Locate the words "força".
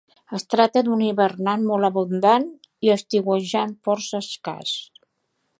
3.89-4.27